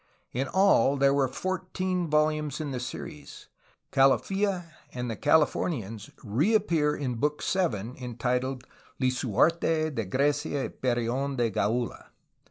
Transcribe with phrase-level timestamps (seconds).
[0.33, 3.49] In all there were fourteen volumes in the series.
[3.91, 8.63] Calafia and the Californians reappear in book seven, entitled:
[8.99, 12.07] Lisuaii^e de Grecia y Perion de Gaula.